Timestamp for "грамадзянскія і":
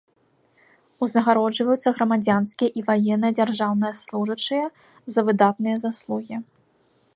1.99-2.83